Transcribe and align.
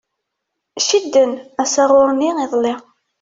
Cidden 0.87 1.31
asaɣuṛ-nni 1.63 2.31
iḍelli. 2.43 2.75